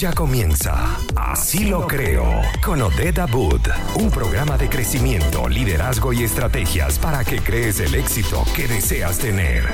[0.00, 2.24] Ya comienza Así lo creo
[2.64, 8.42] con Odeda Boot, un programa de crecimiento, liderazgo y estrategias para que crees el éxito
[8.56, 9.64] que deseas tener.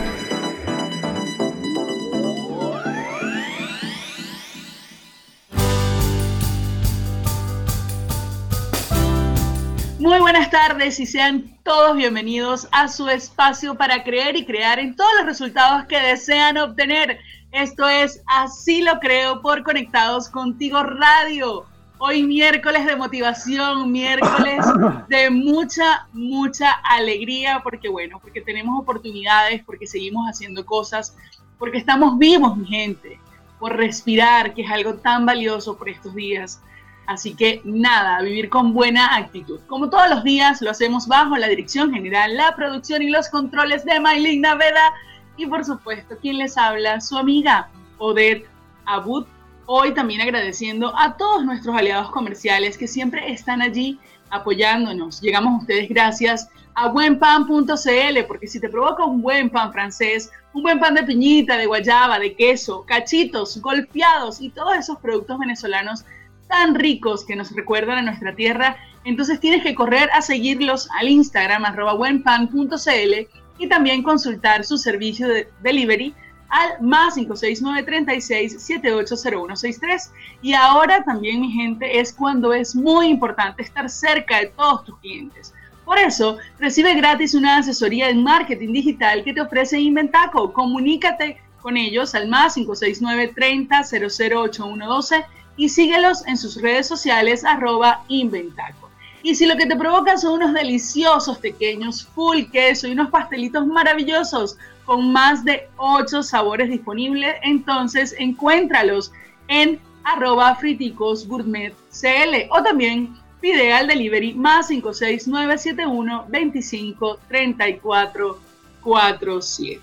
[10.00, 14.96] Muy buenas tardes y sean todos bienvenidos a su espacio para creer y crear en
[14.96, 17.20] todos los resultados que desean obtener.
[17.52, 21.64] Esto es Así lo creo por Conectados Contigo Radio.
[21.98, 24.66] Hoy miércoles de motivación, miércoles
[25.08, 31.16] de mucha, mucha alegría, porque bueno, porque tenemos oportunidades, porque seguimos haciendo cosas,
[31.58, 33.18] porque estamos vivos, mi gente,
[33.58, 36.60] por respirar, que es algo tan valioso por estos días.
[37.06, 39.60] Así que nada, vivir con buena actitud.
[39.68, 43.84] Como todos los días, lo hacemos bajo la dirección general, la producción y los controles
[43.84, 44.92] de Maylin Naveda
[45.36, 47.68] y por supuesto, quien les habla, su amiga
[47.98, 48.48] Odette
[48.84, 49.26] Abud.
[49.66, 53.98] Hoy también agradeciendo a todos nuestros aliados comerciales que siempre están allí
[54.30, 55.20] apoyándonos.
[55.20, 60.62] Llegamos a ustedes gracias a buenpan.cl, porque si te provoca un buen pan francés, un
[60.62, 66.04] buen pan de piñita, de guayaba, de queso, cachitos, golpeados y todos esos productos venezolanos
[66.48, 71.08] tan ricos que nos recuerdan a nuestra tierra, entonces tienes que correr a seguirlos al
[71.08, 76.14] Instagram arroba buenpan.cl y también consultar su servicio de delivery
[76.48, 80.12] al más 56936 780163.
[80.42, 84.98] Y ahora también, mi gente, es cuando es muy importante estar cerca de todos tus
[84.98, 85.52] clientes.
[85.84, 90.52] Por eso, recibe gratis una asesoría en marketing digital que te ofrece Inventaco.
[90.52, 95.24] Comunícate con ellos al más 569 30 008112
[95.56, 98.85] y síguelos en sus redes sociales arroba Inventaco.
[99.26, 103.66] Y si lo que te provoca son unos deliciosos pequeños full queso y unos pastelitos
[103.66, 109.10] maravillosos con más de 8 sabores disponibles, entonces encuéntralos
[109.48, 118.38] en arroba friticos gourmet CL o también pide al delivery más 56971 25 34
[118.80, 119.80] 47.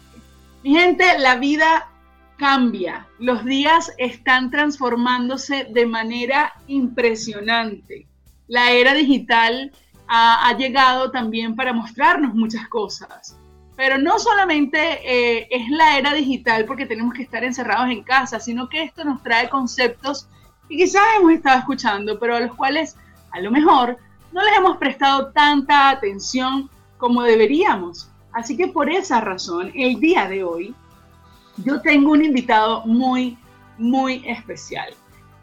[0.64, 1.90] Mi gente, la vida
[2.38, 3.08] cambia.
[3.20, 8.08] Los días están transformándose de manera impresionante
[8.48, 9.72] la era digital
[10.08, 13.38] ha, llegado también para mostrarnos muchas cosas.
[13.76, 18.40] Pero no solamente eh, es la era digital porque tenemos que estar encerrados en casa,
[18.40, 20.28] sino que esto nos trae conceptos
[20.70, 22.96] que quizás hemos estado escuchando, pero a los cuales
[23.31, 23.98] a lo mejor
[24.31, 28.10] no les hemos prestado tanta atención como deberíamos.
[28.31, 30.75] Así que por esa razón, el día de hoy,
[31.58, 33.38] yo tengo un invitado muy,
[33.78, 34.94] muy especial.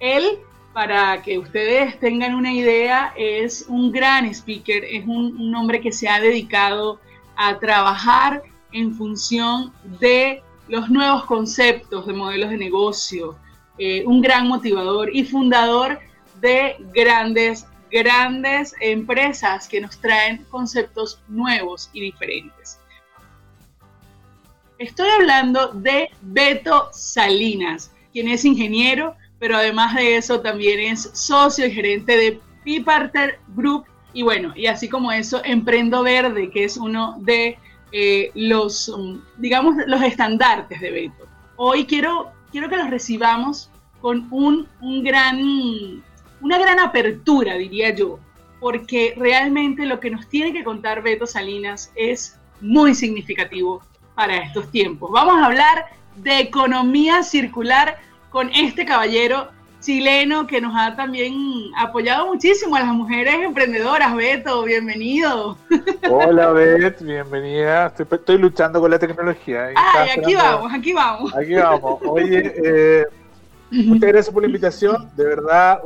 [0.00, 0.38] Él
[0.72, 6.08] para que ustedes tengan una idea, es un gran speaker, es un, hombre que se
[6.08, 7.00] ha dedicado
[7.36, 8.42] a trabajar
[8.72, 13.36] en función de los nuevos conceptos de modelos de negocio,
[13.78, 15.98] eh, un gran motivador y fundador
[16.40, 22.78] de grandes, grandes empresas que nos traen conceptos nuevos y diferentes.
[24.78, 31.66] Estoy hablando de Beto Salinas, quien es ingeniero, pero además de eso también es socio
[31.66, 36.76] y gerente de Piparter Group y bueno, y así como eso, Emprendo Verde, que es
[36.76, 37.58] uno de
[37.92, 41.26] eh, los, um, digamos, los estandartes de Beto.
[41.56, 45.38] Hoy quiero, quiero que los recibamos con un, un gran,
[46.40, 48.18] una gran apertura, diría yo,
[48.58, 53.82] porque realmente lo que nos tiene que contar Beto Salinas es muy significativo
[54.14, 55.10] para estos tiempos.
[55.12, 55.86] Vamos a hablar
[56.16, 57.96] de economía circular
[58.30, 59.48] con este caballero
[59.80, 61.34] chileno que nos ha también
[61.76, 64.14] apoyado muchísimo a las mujeres emprendedoras.
[64.14, 65.56] Beto, bienvenido.
[66.08, 67.92] Hola, Bet, bienvenida.
[67.98, 69.70] Estoy, luchando con la tecnología.
[69.74, 71.34] Ay, aquí vamos, aquí vamos.
[71.34, 72.00] Aquí vamos.
[72.06, 73.06] Oye, eh,
[73.70, 75.10] muchas gracias por la invitación.
[75.16, 75.80] De verdad,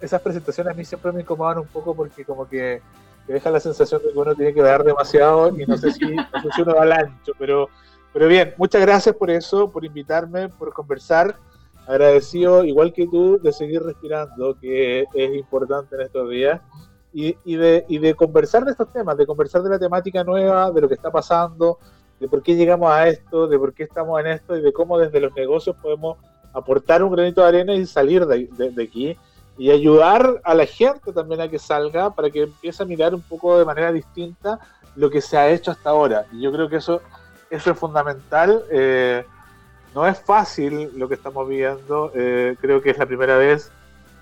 [0.00, 2.82] esas presentaciones a mí siempre me incomodan un poco porque como que
[3.26, 6.04] te deja la sensación de que uno tiene que dar demasiado y no sé si,
[6.04, 7.68] no sé si uno va al ancho, pero
[8.12, 11.36] pero bien, muchas gracias por eso, por invitarme, por conversar.
[11.86, 16.60] Agradecido, igual que tú, de seguir respirando, que es importante en estos días,
[17.12, 20.70] y, y, de, y de conversar de estos temas, de conversar de la temática nueva,
[20.70, 21.78] de lo que está pasando,
[22.20, 24.98] de por qué llegamos a esto, de por qué estamos en esto y de cómo
[24.98, 26.18] desde los negocios podemos
[26.52, 29.16] aportar un granito de arena y salir de, de, aquí
[29.58, 33.22] y ayudar a la gente también a que salga para que empiece a mirar un
[33.22, 34.60] poco de manera distinta
[34.94, 36.26] lo que se ha hecho hasta ahora.
[36.32, 37.02] Y yo creo que eso
[37.52, 38.64] eso es fundamental.
[38.70, 39.24] Eh,
[39.94, 42.10] no es fácil lo que estamos viendo.
[42.14, 43.70] Eh, creo que es la primera vez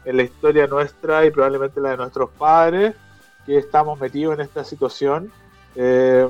[0.05, 2.95] en la historia nuestra y probablemente la de nuestros padres
[3.47, 5.31] que estamos metidos en esta situación.
[5.77, 6.29] Eh,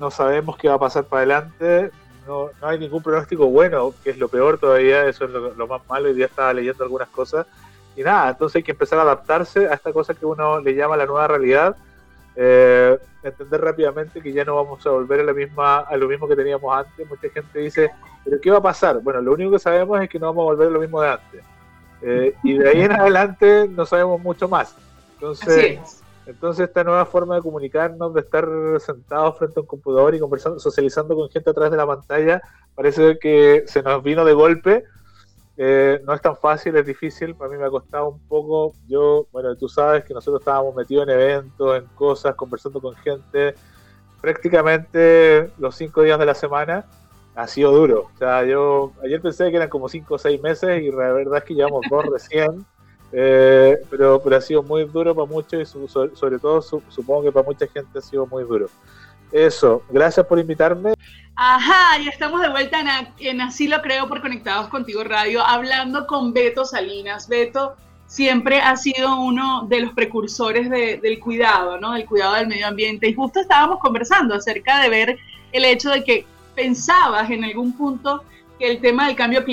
[0.00, 1.92] no sabemos qué va a pasar para adelante.
[2.26, 6.10] no, hay ningún pronóstico bueno, que es lo peor todavía, eso es lo, más malo,
[6.10, 7.46] y ya estaba leyendo algunas cosas,
[7.94, 10.96] y nada, entonces hay que empezar a adaptarse a esta cosa que uno le llama
[10.96, 11.76] la nueva realidad,
[12.36, 16.28] eh, entender rápidamente que ya no vamos a volver a, la misma, a lo mismo
[16.28, 17.90] que teníamos antes, mucha gente dice,
[18.24, 19.00] pero ¿qué va a pasar?
[19.00, 21.08] Bueno, lo único que sabemos es que no vamos a volver a lo mismo de
[21.08, 21.42] antes,
[22.02, 24.76] eh, y de ahí en adelante no sabemos mucho más.
[25.14, 28.46] Entonces, entonces esta nueva forma de comunicarnos, de estar
[28.80, 32.42] sentados frente a un computador y conversando, socializando con gente a través de la pantalla,
[32.74, 34.84] parece que se nos vino de golpe.
[35.56, 37.34] Eh, no es tan fácil, es difícil.
[37.34, 38.72] Para mí me ha costado un poco.
[38.88, 43.54] Yo, bueno, tú sabes que nosotros estábamos metidos en eventos, en cosas, conversando con gente
[44.20, 46.84] prácticamente los cinco días de la semana.
[47.34, 48.10] Ha sido duro.
[48.14, 51.38] O sea, yo ayer pensé que eran como cinco o seis meses y la verdad
[51.38, 52.64] es que llevamos dos recién.
[53.12, 57.46] Eh, pero, pero ha sido muy duro para muchos y sobre, todo supongo que para
[57.46, 58.66] mucha gente ha sido muy duro.
[59.30, 60.94] Eso, gracias por invitarme.
[61.36, 62.88] Ajá, ya estamos de vuelta en,
[63.18, 67.28] en Así lo creo por Conectados Contigo Radio, hablando con Beto Salinas.
[67.28, 67.74] Beto
[68.06, 71.94] siempre ha sido uno de los precursores del cuidado, ¿no?
[71.94, 73.08] Del cuidado del medio ambiente.
[73.08, 75.18] Y justo estábamos conversando acerca de ver
[75.50, 78.22] el hecho de que pensabas en algún punto
[78.60, 79.44] que el tema del cambio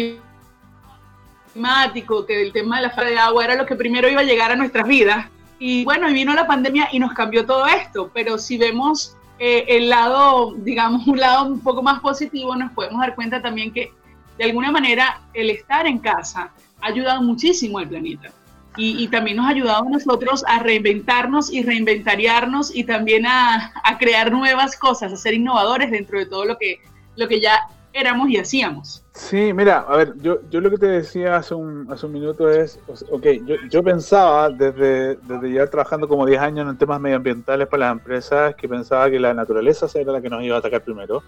[1.54, 4.26] climático, que el tema de la falta de agua era lo que primero iba a
[4.26, 5.28] llegar a nuestras vidas.
[5.58, 9.66] Y bueno, y vino la pandemia y nos cambió todo esto, pero si vemos eh,
[9.76, 13.92] el lado, digamos, un lado un poco más positivo, nos podemos dar cuenta también que
[14.38, 18.30] de alguna manera el estar en casa ha ayudado muchísimo al planeta.
[18.78, 23.98] Y, también nos ha ayudado a nosotros a reinventarnos y reinventariarnos y también a, a,
[23.98, 26.78] crear nuevas cosas, a ser innovadores dentro de todo lo que,
[27.16, 29.01] lo que ya éramos y hacíamos.
[29.14, 32.50] Sí, mira, a ver, yo, yo lo que te decía hace un, hace un minuto
[32.50, 32.80] es,
[33.10, 37.88] ok, yo, yo pensaba desde, desde ya trabajando como 10 años en temas medioambientales para
[37.88, 41.24] las empresas, que pensaba que la naturaleza era la que nos iba a atacar primero.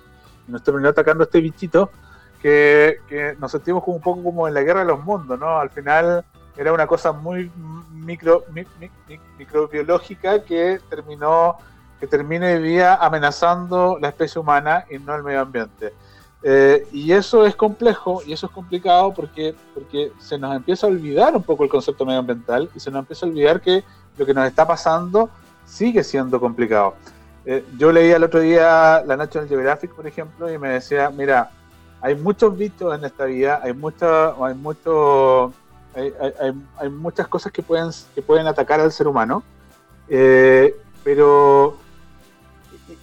[0.47, 1.89] Y nos terminó atacando este bichito
[2.41, 5.59] que, que nos sentimos como un poco como en la guerra de los mundos, ¿no?
[5.59, 6.23] Al final
[6.55, 7.51] era una cosa muy
[7.91, 8.45] micro,
[9.37, 11.57] microbiológica que terminó
[11.99, 15.93] que termina hoy día amenazando la especie humana y no el medio ambiente.
[16.45, 20.89] Eh, y eso es complejo y eso es complicado porque, porque se nos empieza a
[20.89, 23.83] olvidar un poco el concepto medioambiental y se nos empieza a olvidar que
[24.17, 25.29] lo que nos está pasando
[25.65, 26.95] sigue siendo complicado.
[27.45, 31.49] Eh, yo leía el otro día la National Geographic, por ejemplo, y me decía, mira,
[32.01, 35.53] hay muchos bichos en esta vida, hay, mucha, hay, mucho,
[35.95, 39.43] hay, hay, hay, muchas cosas que pueden, que pueden atacar al ser humano,
[40.09, 41.77] eh, pero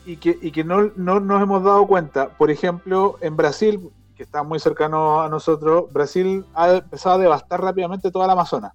[0.07, 2.29] y que, y que no, no, nos hemos dado cuenta.
[2.31, 7.61] Por ejemplo, en Brasil, que está muy cercano a nosotros, Brasil ha empezado a devastar
[7.61, 8.73] rápidamente toda la Amazonas.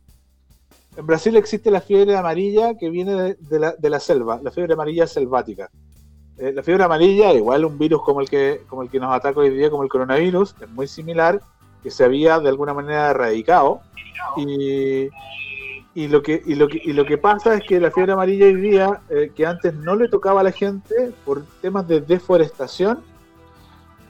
[0.98, 4.74] En Brasil existe la fiebre amarilla que viene de, la, de la, selva, la fiebre
[4.74, 5.70] amarilla selvática.
[6.38, 9.40] Eh, la fiebre amarilla, igual un virus como el, que, como el que nos ataca
[9.40, 11.42] hoy día, como el coronavirus, es muy similar,
[11.84, 13.82] que se había de alguna manera erradicado.
[14.38, 15.10] Y,
[15.96, 18.46] y lo que y lo que y lo que pasa es que la fiebre amarilla
[18.46, 23.02] hoy día eh, que antes no le tocaba a la gente por temas de deforestación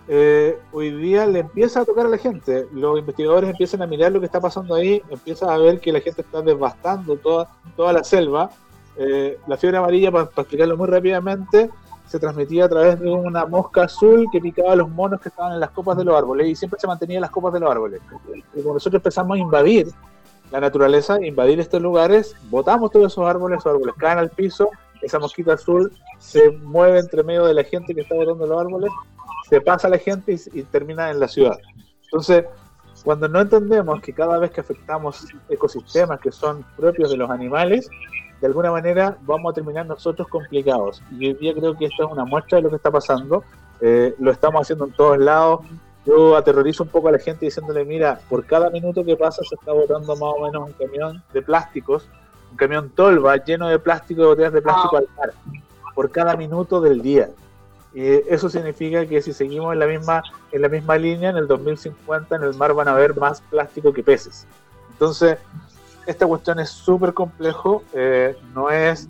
[0.07, 2.67] eh, hoy día le empieza a tocar a la gente.
[2.71, 5.99] Los investigadores empiezan a mirar lo que está pasando ahí empiezan a ver que la
[5.99, 8.49] gente está devastando toda toda la selva.
[8.97, 11.69] Eh, la fiebre amarilla para, explicarlo muy rápidamente
[12.07, 15.53] se transmitía a través de una mosca azul que picaba a los monos que estaban
[15.53, 17.69] en las copas de los árboles y siempre se mantenía en las copas de los
[17.69, 17.99] árboles.
[18.33, 19.87] Y cuando nosotros empezamos a invadir
[20.55, 24.69] la naturaleza, invadir estos lugares, botamos todos esos árboles, esos árboles caen al piso,
[25.01, 28.89] esa mosquita azul se mueve entre medio de la gente que está botando los árboles,
[29.49, 31.59] se pasa a la gente y, termina en la ciudad.
[32.05, 32.45] Entonces,
[33.03, 37.89] cuando no entendemos que cada vez que afectamos ecosistemas que son propios de los animales,
[38.39, 41.03] de alguna manera vamos a terminar nosotros complicados.
[41.19, 43.43] Y hoy creo que esto es una muestra de lo que está pasando.
[43.81, 45.65] Eh, lo estamos haciendo en todos lados
[46.05, 49.55] yo aterrorizo un poco a la gente diciéndole, mira, por cada minuto que pasa se
[49.55, 52.07] está botando más o menos un camión de plásticos,
[52.51, 55.33] un camión tolva lleno de plástico, de botellas de plástico al mar,
[55.95, 57.29] por cada minuto del día.
[57.93, 60.21] Y eso significa que si seguimos en la misma
[60.51, 63.91] en la misma línea, en el 2050 en el mar van a haber más plástico
[63.93, 64.45] que peces.
[64.91, 65.37] Entonces,
[66.05, 69.09] esta cuestión es súper complejo, eh, no, es,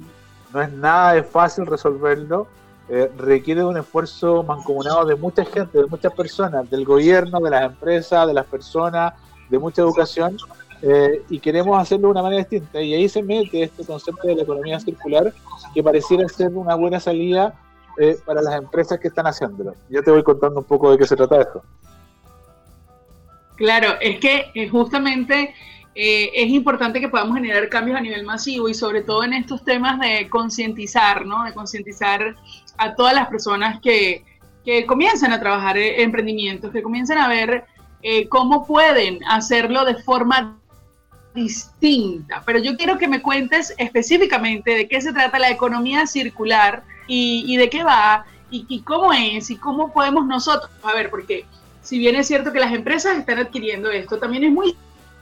[0.53, 2.47] no es nada de fácil resolverlo
[2.87, 7.63] eh, requiere un esfuerzo mancomunado de mucha gente, de muchas personas, del gobierno, de las
[7.65, 9.13] empresas, de las personas,
[9.49, 10.37] de mucha educación,
[10.81, 12.81] eh, y queremos hacerlo de una manera distinta.
[12.81, 15.33] Y ahí se mete este concepto de la economía circular,
[15.73, 17.59] que pareciera ser una buena salida
[17.97, 19.73] eh, para las empresas que están haciéndolo.
[19.89, 21.63] Yo te voy contando un poco de qué se trata esto.
[23.55, 25.55] Claro, es que justamente
[25.97, 29.63] eh, es importante que podamos generar cambios a nivel masivo y sobre todo en estos
[29.63, 31.45] temas de concientizar, ¿no?
[31.45, 32.35] De concientizar
[32.77, 34.23] a todas las personas que,
[34.63, 37.65] que comiencen a trabajar en emprendimientos, que comiencen a ver
[38.01, 40.57] eh, cómo pueden hacerlo de forma
[41.33, 42.43] distinta.
[42.45, 47.55] Pero yo quiero que me cuentes específicamente de qué se trata la economía circular y,
[47.57, 51.45] de qué va y, y, cómo es y cómo podemos nosotros, a ver, porque
[51.85, 54.75] si bien es cierto que las empresas están adquiriendo esto, también es muy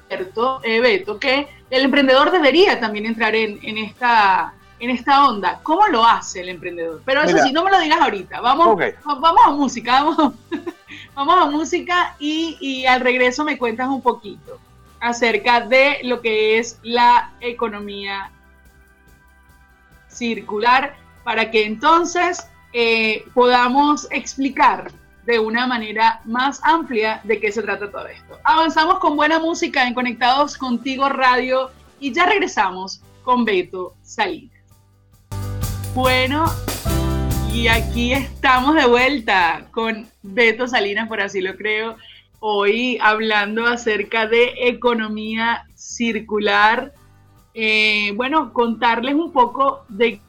[0.08, 5.60] cierto, eh, Beto, que el emprendedor debería también entrar en, esta, en esta onda.
[5.64, 7.02] ¿Cómo lo hace el emprendedor?
[7.06, 8.42] Pero eso sí, no me lo digas ahorita.
[8.42, 10.34] Vamos, vamos a música, vamos,
[11.16, 14.60] vamos a música y, y al regreso me cuentas un poquito
[15.00, 18.32] acerca de lo que es la economía
[20.08, 24.92] circular para que entonces eh, podamos explicar
[25.26, 28.40] de una manera más amplia de qué se trata todo esto.
[28.44, 34.53] Avanzamos con buena música en Conectados Contigo Radio y ya regresamos con Beto Salinas.
[35.96, 36.46] Bueno,
[37.54, 41.98] y aquí estamos de vuelta con Beto Salinas, por así lo creo,
[42.40, 46.94] hoy hablando acerca de economía circular.
[47.54, 50.20] Eh, bueno, contarles un poco de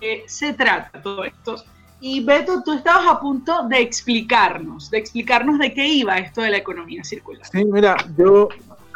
[0.00, 1.62] qué se trata todo esto
[2.00, 6.50] y Beto, tú estabas a punto de explicarnos, de explicarnos de qué iba esto de
[6.50, 7.46] la economía circular.
[7.50, 8.48] Sí, mira, yo,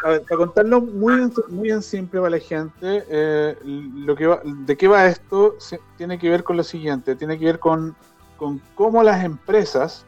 [0.03, 5.07] para contarlo muy, muy en simple para la gente, eh, lo que de qué va
[5.07, 5.57] esto
[5.97, 7.97] tiene que ver con lo siguiente, tiene que ver con,
[8.37, 10.07] con cómo las empresas,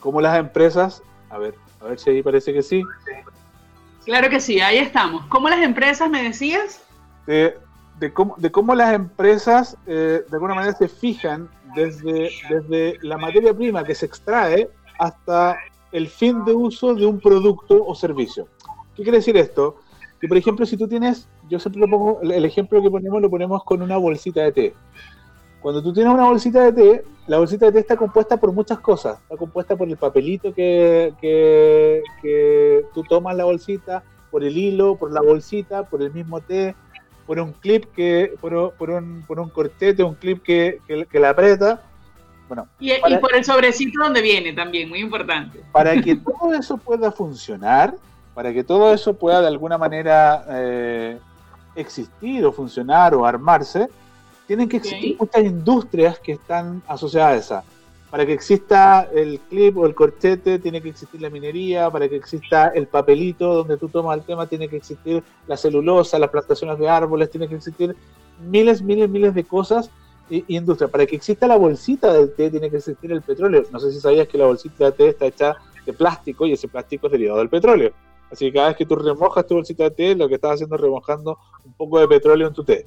[0.00, 2.82] cómo las empresas, a ver, a ver si ahí parece que sí.
[4.04, 5.24] Claro que sí, ahí estamos.
[5.26, 6.82] ¿Cómo las empresas, me decías?
[7.26, 7.56] De,
[7.98, 13.54] de, cómo, de cómo las empresas de alguna manera se fijan desde, desde la materia
[13.54, 15.58] prima que se extrae hasta
[15.92, 18.48] el fin de uso de un producto o servicio.
[18.94, 19.76] ¿Qué quiere decir esto?
[20.20, 23.30] Que, por ejemplo, si tú tienes, yo siempre lo pongo, el ejemplo que ponemos lo
[23.30, 24.74] ponemos con una bolsita de té.
[25.60, 28.80] Cuando tú tienes una bolsita de té, la bolsita de té está compuesta por muchas
[28.80, 29.18] cosas.
[29.20, 34.96] Está compuesta por el papelito que, que, que tú tomas la bolsita, por el hilo,
[34.96, 36.74] por la bolsita, por el mismo té,
[37.26, 41.30] por un clip que, por, por, un, por un cortete, un clip que, que, la
[41.30, 41.82] aprieta.
[42.50, 45.60] Bueno, y, y, por el sobrecito donde viene también, muy importante.
[45.70, 47.94] Para que todo eso pueda funcionar,
[48.34, 51.20] para que todo eso pueda de alguna manera eh,
[51.76, 53.86] existir o funcionar o armarse,
[54.48, 57.64] tienen que existir muchas industrias que están asociadas a esa.
[58.10, 62.16] Para que exista el clip o el corchete tiene que existir la minería, para que
[62.16, 66.80] exista el papelito donde tú tomas el tema tiene que existir la celulosa, las plantaciones
[66.80, 67.94] de árboles, tiene que existir
[68.40, 69.88] miles, miles, miles de cosas
[70.48, 70.88] industria.
[70.88, 73.64] Para que exista la bolsita del té tiene que existir el petróleo.
[73.72, 76.68] No sé si sabías que la bolsita de té está hecha de plástico y ese
[76.68, 77.92] plástico es derivado del petróleo.
[78.30, 80.76] Así que cada vez que tú remojas tu bolsita de té, lo que estás haciendo
[80.76, 82.86] es remojando un poco de petróleo en tu té.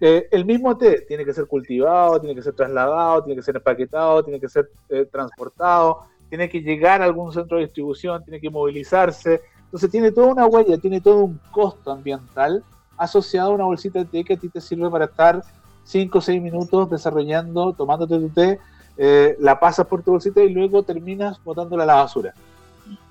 [0.00, 3.56] Eh, el mismo té tiene que ser cultivado, tiene que ser trasladado, tiene que ser
[3.56, 8.40] empaquetado, tiene que ser eh, transportado, tiene que llegar a algún centro de distribución, tiene
[8.40, 9.40] que movilizarse.
[9.64, 12.64] Entonces tiene toda una huella, tiene todo un costo ambiental
[12.96, 15.42] asociado a una bolsita de té que a ti te sirve para estar
[15.84, 18.60] 5 o 6 minutos desarrollando, tomándote tu té,
[18.96, 22.34] eh, la pasas por tu bolsita y luego terminas botándola a la basura.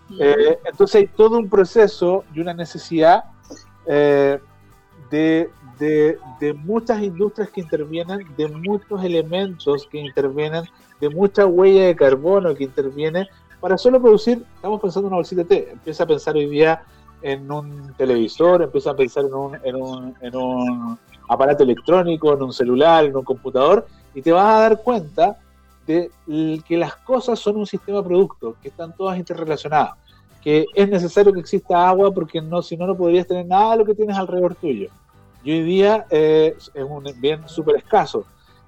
[0.10, 3.24] entonces hay todo un proceso y una necesidad
[3.86, 5.50] de
[5.80, 10.66] de, muchas industrias que intervienen, de muchos elementos que intervienen,
[11.00, 13.28] de mucha huella de carbono que interviene
[13.60, 16.84] para solo producir, estamos pensando en una bolsita de té, empieza a pensar hoy día
[17.22, 22.44] en un televisor, empieza a pensar en un, en un, en un aparato electrónico, en
[22.44, 25.38] un celular, en un computador, y te vas a dar cuenta
[25.86, 26.12] de
[26.66, 29.94] que las cosas son un sistema producto, que están todas interrelacionadas,
[30.42, 33.78] que es necesario que exista agua porque no, si no, no podrías tener nada de
[33.78, 34.90] lo que tienes alrededor tuyo
[35.44, 38.26] y hoy día eh, es un bien súper escaso.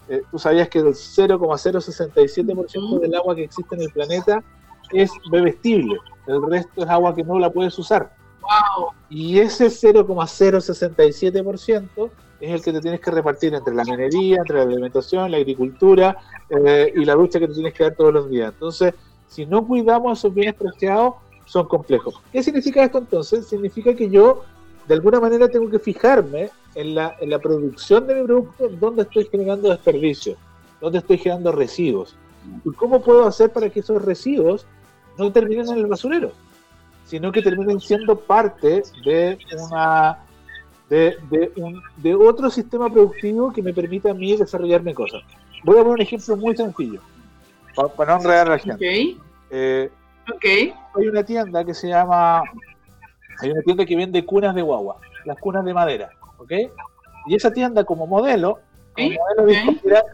[0.08, 4.44] Eh, Tú sabías que el 0,067% del agua que existe en el planeta
[4.92, 5.98] es bebestible,
[6.28, 8.14] el resto es agua que no la puedes usar.
[8.42, 8.90] Wow.
[9.10, 12.12] Y ese 0,067%
[12.46, 16.18] es el que te tienes que repartir entre la minería, entre la alimentación, la agricultura
[16.50, 18.54] eh, y la ducha que te tienes que dar todos los días.
[18.54, 18.94] Entonces,
[19.28, 22.22] si no cuidamos esos bienes preciados, son complejos.
[22.32, 23.48] ¿Qué significa esto entonces?
[23.48, 24.44] Significa que yo
[24.88, 29.04] de alguna manera tengo que fijarme en la, en la producción de mi producto, dónde
[29.04, 30.38] estoy generando desperdicios,
[30.82, 32.16] dónde estoy generando residuos.
[32.64, 34.66] ¿Y cómo puedo hacer para que esos residuos
[35.18, 36.32] no terminen en el basurero,
[37.06, 39.38] sino que terminen siendo parte de
[39.70, 40.25] una
[40.90, 45.24] de, de, un, de otro sistema productivo que me permita a mí desarrollarme cosas.
[45.64, 47.02] Voy a poner un ejemplo muy sencillo,
[47.96, 48.76] para, no enredar a la gente.
[48.76, 49.20] Okay.
[49.50, 49.90] Eh,
[50.36, 50.74] okay.
[50.96, 52.44] Hay una tienda que se llama
[53.42, 56.52] hay una tienda que vende cunas de guagua, las cunas de madera, ¿ok?
[57.28, 58.60] Y esa tienda como modelo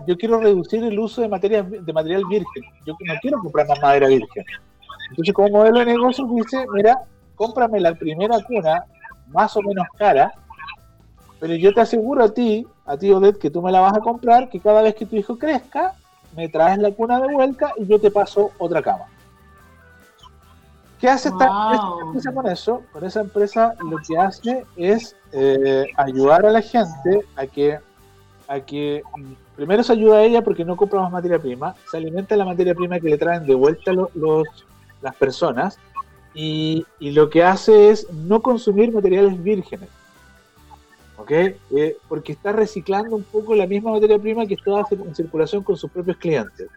[0.08, 2.63] yo quiero reducir el uso de, materia, de material virgen.
[2.86, 4.44] Yo no quiero comprar más madera virgen.
[5.10, 6.98] Entonces, como modelo de negocio, dice, mira,
[7.36, 8.84] cómprame la primera cuna
[9.28, 10.34] más o menos cara,
[11.41, 14.00] pero yo te aseguro a ti, a ti Odette, que tú me la vas a
[14.00, 15.95] comprar, que cada vez que tu hijo crezca,
[16.38, 19.05] me traes la cuna de vuelta y yo te paso otra cama.
[21.00, 21.50] ¿Qué hace esta,
[22.05, 22.83] empresa con eso?
[22.93, 27.79] Con esa empresa lo que hace es eh, ayudar a la gente a que,
[28.48, 31.98] a que mm, primero se ayuda a ella porque no compra más materia prima, se
[31.98, 34.48] alimenta la materia prima que le traen de vuelta los,
[35.01, 35.79] las personas
[36.36, 39.89] y, lo que hace es no consumir materiales vírgenes.
[41.22, 41.32] ¿Ok?
[41.32, 45.78] Eh, porque está reciclando un poco la misma materia prima que está en circulación con
[45.78, 46.70] sus propios clientes.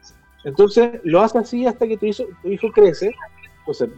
[0.45, 3.15] Entonces lo hace así hasta que tu hijo, tu hijo crece
[3.67, 3.89] entonces,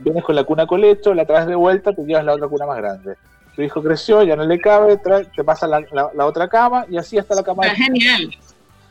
[0.00, 2.76] vienes con la cuna colecho, la traes de vuelta, te llevas la otra cuna más
[2.76, 3.14] grande.
[3.56, 7.34] Tu hijo creció, ya no le cabe, te pasa la, otra cama y así hasta
[7.34, 7.66] la cama.
[7.66, 8.30] Es genial.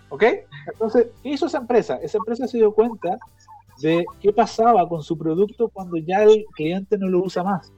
[0.10, 0.24] ¿Ok?
[0.72, 2.00] Entonces, ¿qué hizo esa empresa?
[2.02, 3.20] Esa empresa se dio cuenta
[3.80, 7.72] de qué pasaba con su producto cuando ya el cliente no lo usa más.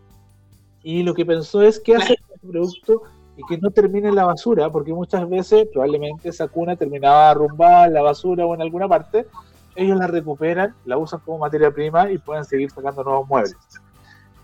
[0.81, 3.01] Y lo que pensó es qué hacer con su producto
[3.37, 7.87] y que no termine en la basura, porque muchas veces probablemente esa cuna terminaba arrumbada
[7.87, 9.27] en la basura o en alguna parte,
[9.75, 13.57] ellos la recuperan, la usan como materia prima y pueden seguir sacando nuevos muebles.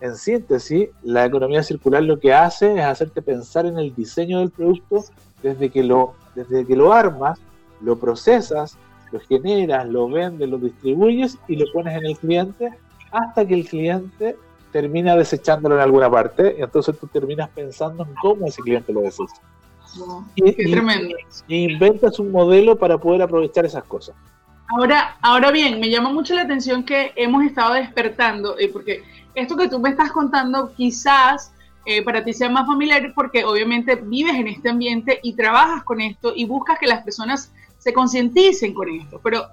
[0.01, 4.49] En síntesis, la economía circular lo que hace es hacerte pensar en el diseño del
[4.49, 5.05] producto
[5.41, 7.39] desde que lo, desde que lo armas,
[7.81, 8.77] lo procesas,
[9.11, 12.69] lo generas, lo vendes, lo distribuyes y lo pones en el cliente
[13.11, 14.35] hasta que el cliente
[14.71, 19.01] termina desechándolo en alguna parte y entonces tú terminas pensando en cómo ese cliente lo
[19.01, 19.41] desecha.
[20.35, 21.15] y, tremendo.
[21.47, 24.15] y inventas un modelo para poder aprovechar esas cosas.
[24.69, 29.03] Ahora, ahora bien, me llama mucho la atención que hemos estado despertando, eh, porque
[29.35, 31.51] esto que tú me estás contando quizás
[31.85, 35.99] eh, para ti sea más familiar porque obviamente vives en este ambiente y trabajas con
[35.99, 39.47] esto y buscas que las personas se concienticen con esto, pero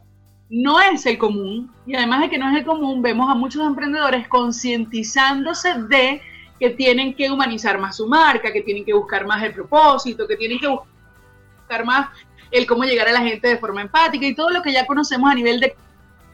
[0.51, 3.67] no es el común y además de que no es el común, vemos a muchos
[3.67, 6.23] emprendedores concientizándose de
[6.59, 10.37] que tienen que humanizar más su marca, que tienen que buscar más el propósito, que
[10.37, 12.09] tienen que buscar más
[12.51, 15.31] el cómo llegar a la gente de forma empática y todo lo que ya conocemos
[15.31, 15.77] a nivel de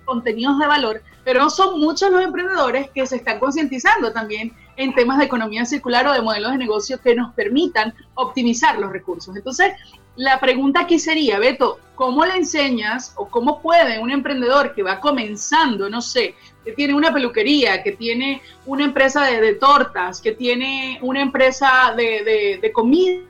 [0.05, 4.94] contenidos de valor, pero no son muchos los emprendedores que se están concientizando también en
[4.94, 9.35] temas de economía circular o de modelos de negocio que nos permitan optimizar los recursos.
[9.37, 9.72] Entonces,
[10.16, 15.00] la pregunta aquí sería, Beto, ¿cómo le enseñas o cómo puede un emprendedor que va
[15.00, 20.98] comenzando, no sé, que tiene una peluquería, que tiene una empresa de, tortas, que tiene
[21.03, 23.20] una empresa de, de comida,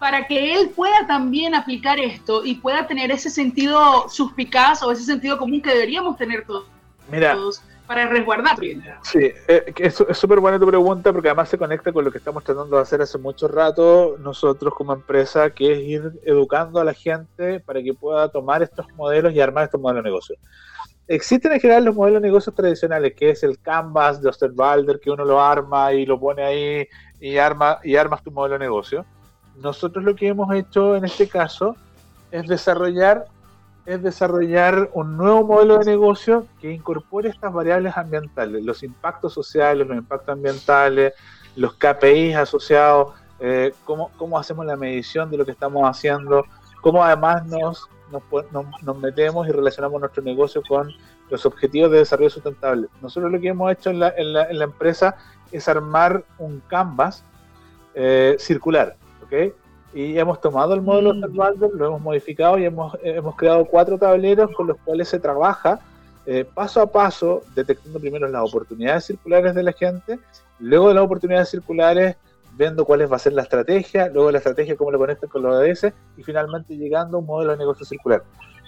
[0.00, 5.04] para que él pueda también aplicar esto y pueda tener ese sentido suspicaz o ese
[5.04, 6.64] sentido común que deberíamos tener todos,
[7.10, 7.36] Mira,
[7.90, 8.56] para resguardar.
[9.02, 12.44] Sí, eh, es súper buena tu pregunta porque además se conecta con lo que estamos
[12.44, 16.94] tratando de hacer hace mucho rato nosotros como empresa, que es ir educando a la
[16.94, 20.36] gente para que pueda tomar estos modelos y armar estos modelos de negocio.
[21.08, 25.10] Existen en general los modelos de negocios tradicionales, que es el Canvas de Osterwalder, que
[25.10, 26.86] uno lo arma y lo pone ahí
[27.18, 29.04] y, arma, y armas tu modelo de negocio
[29.56, 31.76] nosotros lo que hemos hecho en este caso
[32.30, 33.26] es desarrollar
[33.86, 39.86] es desarrollar un nuevo modelo de negocio que incorpore estas variables ambientales, los impactos sociales,
[39.86, 41.14] los impactos ambientales,
[41.56, 46.44] los KPIs asociados, eh, cómo, hacemos la medición de lo que estamos haciendo,
[46.82, 47.88] cómo además nos,
[49.00, 50.92] metemos y relacionamos nuestro negocio con
[51.30, 52.88] los objetivos de desarrollo sustentable.
[53.00, 55.16] Nosotros lo que hemos hecho en la, en la, en la empresa
[55.52, 57.24] es armar un canvas
[57.94, 58.96] eh, circular
[59.92, 61.76] y hemos tomado el módulo mm.
[61.76, 65.80] lo hemos modificado y hemos, hemos creado cuatro tableros con los cuales se trabaja
[66.26, 70.18] eh, paso a paso, detectando primero las oportunidades circulares de la gente,
[70.58, 72.16] luego de las oportunidades circulares,
[72.56, 75.56] viendo cuál va a ser la estrategia, luego la estrategia, cómo lo conecta con los
[75.56, 78.22] ODS, y finalmente llegando a un modelo de negocio circular.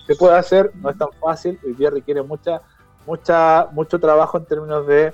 [0.06, 2.62] Se puede hacer, no es tan fácil, hoy día requiere mucha,
[3.06, 5.12] mucha, mucho trabajo en términos de,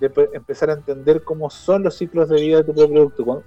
[0.00, 3.42] de empezar a entender cómo son los ciclos de vida de tu producto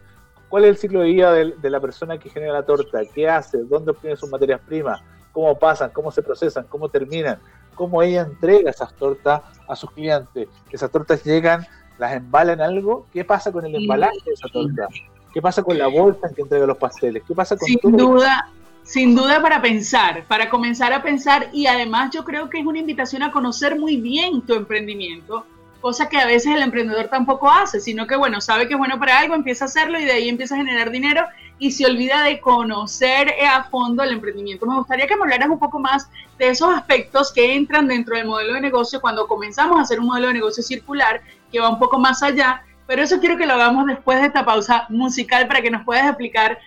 [0.49, 3.59] cuál es el ciclo de vida de, la persona que genera la torta, qué hace,
[3.63, 7.39] dónde obtiene sus materias primas, cómo pasan, cómo se procesan, cómo terminan,
[7.75, 10.47] cómo ella entrega esas tortas a sus clientes.
[10.71, 11.65] Esas tortas llegan,
[11.97, 14.87] las embalan algo, ¿qué pasa con el embalaje de esa torta?
[15.33, 17.23] ¿Qué pasa con la bolsa en que entrega los pasteles?
[17.27, 18.49] ¿Qué pasa con Sin duda,
[18.81, 21.49] sin duda para pensar, para comenzar a pensar.
[21.53, 25.45] Y además yo creo que es una invitación a conocer muy bien tu emprendimiento
[25.81, 28.99] cosa que a veces el emprendedor tampoco hace, sino que, bueno, sabe que es bueno
[28.99, 31.25] para algo, empieza a hacerlo y de ahí empieza a generar dinero
[31.57, 34.65] y se olvida de conocer a fondo el emprendimiento.
[34.65, 38.27] Me gustaría que me hablaras un poco más de esos aspectos que entran dentro del
[38.27, 41.79] modelo de negocio cuando comenzamos a hacer un modelo de negocio circular que va un
[41.79, 45.61] poco más allá, pero eso quiero que lo hagamos después de esta pausa musical para
[45.61, 46.59] que nos puedas explicar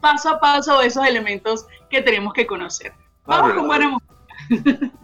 [0.00, 2.92] paso a paso esos elementos que tenemos que conocer.
[3.26, 4.90] Vamos con buena música.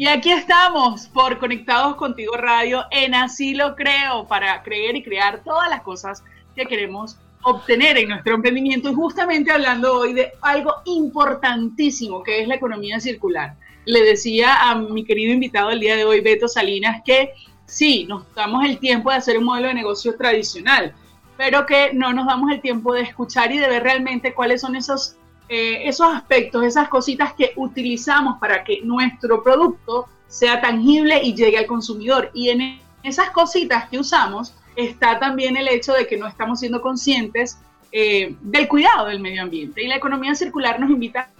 [0.00, 5.44] Y aquí estamos por Conectados Contigo Radio en Así lo creo, para creer y crear
[5.44, 6.24] todas las cosas
[6.56, 12.48] que queremos obtener en nuestro emprendimiento y justamente hablando hoy de algo importantísimo que es
[12.48, 13.56] la economía circular.
[13.84, 17.34] Le decía a mi querido invitado el día de hoy, Beto Salinas, que
[17.66, 20.94] sí, nos damos el tiempo de hacer un modelo de negocio tradicional,
[21.36, 24.76] pero que no nos damos el tiempo de escuchar y de ver realmente cuáles son
[24.76, 25.18] esos,
[25.52, 31.58] eh, esos aspectos, esas cositas que utilizamos para que nuestro producto sea tangible y llegue
[31.58, 32.30] al consumidor.
[32.32, 36.80] Y en esas cositas que usamos está también el hecho de que no estamos siendo
[36.80, 37.58] conscientes
[37.90, 39.82] eh, del cuidado del medio ambiente.
[39.82, 41.30] Y la economía circular nos invita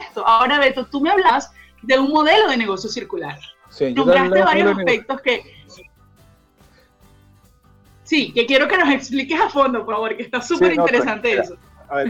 [0.00, 0.26] a esto.
[0.26, 3.38] Ahora, Beto, tú me hablas de un modelo de negocio circular.
[3.68, 5.42] Sí, Nombraste varios aspectos que...
[8.02, 11.56] Sí, que quiero que nos expliques a fondo, por favor, que está súper interesante eso.
[11.88, 12.08] A ver,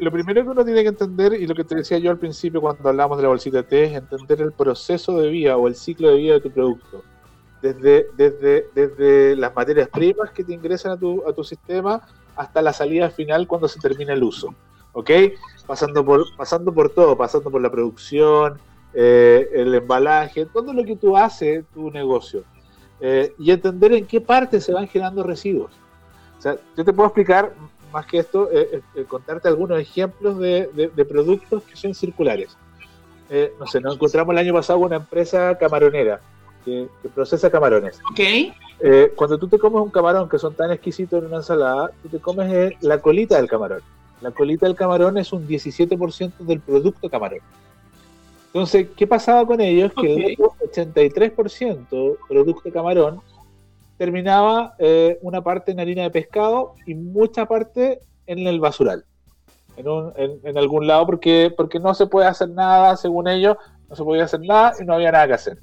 [0.00, 2.60] lo, primero que uno tiene que entender, y lo que te decía yo al principio
[2.60, 5.74] cuando hablamos de la bolsita de té, es entender el proceso de vida o el
[5.74, 7.02] ciclo de vida de tu producto.
[7.62, 12.02] Desde, desde, desde las materias primas que te ingresan a tu, a tu sistema
[12.36, 14.54] hasta la salida final cuando se termina el uso.
[14.92, 15.10] ¿Ok?
[15.66, 18.58] Pasando por, pasando por todo, pasando por la producción,
[18.94, 22.44] eh, el embalaje, todo lo que tú haces, tu negocio.
[23.00, 25.72] Eh, y entender en qué parte se van generando residuos.
[26.38, 27.52] O sea, yo te puedo explicar
[27.92, 32.56] más que esto, eh, contarte algunos ejemplos de, de, productos que son circulares.
[33.58, 36.20] no sé, nos encontramos el año pasado una empresa camaronera
[36.64, 38.00] que, procesa camarones.
[38.10, 39.14] Ok.
[39.14, 42.18] cuando tú te comes un camarón que son tan exquisitos en una ensalada, tú te
[42.18, 43.80] comes la colita del camarón.
[44.20, 47.40] La colita del camarón es un 17% del producto camarón.
[48.46, 49.92] Entonces, ¿qué pasaba con ellos?
[49.92, 53.20] Que el 83% producto camarón
[53.96, 59.04] terminaba eh, una parte en harina de pescado y mucha parte en el basural,
[59.76, 63.56] en, algún lado, porque, porque no se puede hacer nada, según ellos,
[63.88, 65.58] no se podía hacer nada y no había nada que hacer.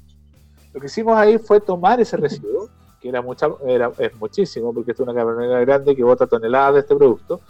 [0.72, 2.68] Lo que hicimos ahí fue tomar ese residuo,
[3.00, 6.80] que era, mucha, era es muchísimo, porque es una camaronera grande que bota toneladas de
[6.80, 7.40] este producto,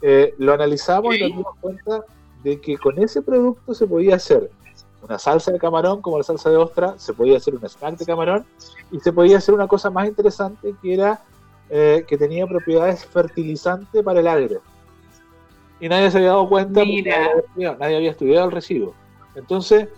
[0.00, 2.04] eh, lo analizamos y nos dimos cuenta
[2.42, 4.50] de que con ese producto se podía hacer
[5.02, 8.06] una salsa de camarón como la salsa de ostra, se podía hacer un snack de
[8.06, 8.46] camarón
[8.90, 11.20] y se podía hacer una cosa más interesante que era
[11.70, 14.60] eh, que tenía propiedades fertilizantes para el agro.
[15.80, 18.94] Y nadie se había dado cuenta, nadie había estudiado el residuo.
[19.34, 19.88] Entonces,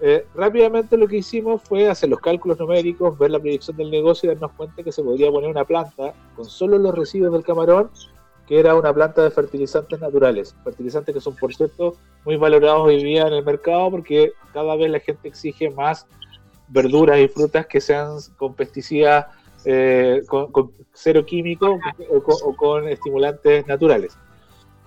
[0.00, 4.30] eh, rápidamente lo que hicimos fue hacer los cálculos numéricos, ver la proyección del negocio
[4.30, 7.90] y darnos cuenta que se podría poner una planta con solo los residuos del camarón
[8.46, 13.02] que era una planta de fertilizantes naturales, fertilizantes que son por cierto muy valorados hoy
[13.02, 16.06] día en el mercado porque cada vez la gente exige más
[16.68, 19.26] verduras y frutas que sean con pesticidas,
[19.64, 21.78] eh, con, cero químico
[22.10, 24.16] o con, estimulantes naturales.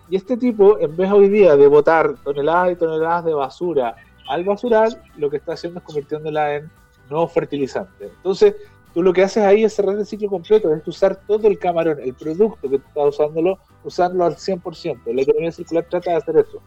[0.10, 3.96] Y este tipo, en vez hoy día de botar toneladas y toneladas de basura
[4.30, 6.72] al basural, lo que está haciendo es convirtiéndola en
[7.10, 8.06] nuevo fertilizante.
[8.06, 8.56] Entonces,
[8.98, 12.00] tú lo que haces ahí es cerrar el ciclo completo, es usar todo el camarón,
[12.02, 15.14] el producto que tú estás usándolo, usarlo al 100%.
[15.14, 16.64] La economía circular trata de hacer eso.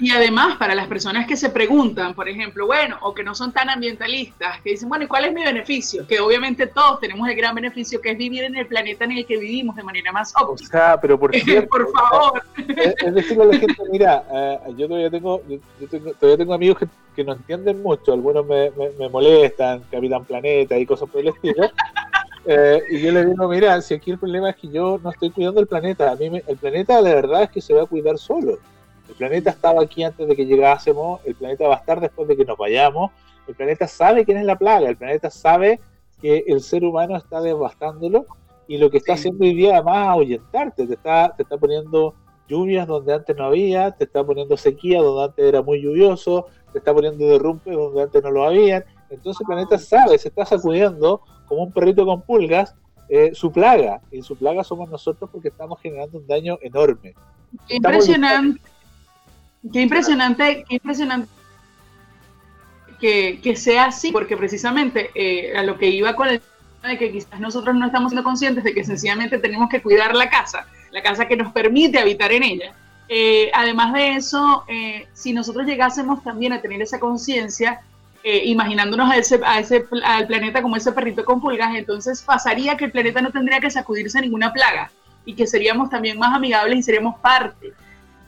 [0.00, 3.52] Y además, para las personas que se preguntan, por ejemplo, bueno, o que no son
[3.52, 6.06] tan ambientalistas, que dicen, bueno, ¿y cuál es mi beneficio?
[6.06, 9.26] Que obviamente todos tenemos el gran beneficio que es vivir en el planeta en el
[9.26, 10.68] que vivimos de manera más óptima.
[10.68, 11.32] O sea, pero por,
[11.70, 12.42] por favor.
[12.56, 16.78] Es, decirle a la gente, mira, eh, yo todavía tengo, yo tengo, todavía tengo amigos
[16.78, 21.28] que, que, no entienden mucho, algunos me, me, molestan, Capitán Planeta y cosas por el
[21.28, 21.70] estilo.
[22.46, 25.30] Eh, y yo les digo, mira, si aquí el problema es que yo no estoy
[25.30, 28.16] cuidando el planeta, a mí el planeta de verdad es que se va a cuidar
[28.16, 28.58] solo
[29.10, 32.36] el planeta estaba aquí antes de que llegásemos, el planeta va a estar después de
[32.36, 33.10] que nos vayamos,
[33.48, 35.80] el planeta sabe quién es la plaga, el planeta sabe
[36.22, 38.26] que el ser humano está devastándolo
[38.68, 42.14] y lo que está haciendo hoy día además es ahuyentarte, te está, te está poniendo
[42.46, 46.78] lluvias donde antes no había, te está poniendo sequía donde antes era muy lluvioso, te
[46.78, 48.84] está poniendo derrumpes donde antes no lo habían.
[49.08, 52.76] Entonces el planeta sabe, se está sacudiendo como un perrito con pulgas
[53.08, 54.00] eh, su plaga.
[54.12, 57.14] Y su plaga somos nosotros porque estamos generando un daño enorme.
[57.68, 58.60] Impresionante.
[59.72, 61.28] Qué impresionante, qué impresionante
[63.00, 66.42] que, sea así, porque precisamente eh, a lo que iba con el
[66.82, 70.30] de que quizás nosotros no estamos siendo conscientes de que sencillamente tenemos que cuidar la
[70.30, 72.72] casa, la casa que nos permite habitar en ella.
[73.06, 77.80] Eh, además de eso, eh, si nosotros llegásemos también a tener esa conciencia,
[78.22, 82.84] imaginándonos a ese, a ese, al planeta como ese perrito con pulgas, entonces pasaría que
[82.84, 84.90] el planeta no tendría que sacudirse a ninguna plaga
[85.24, 87.72] y que seríamos también más amigables y seríamos parte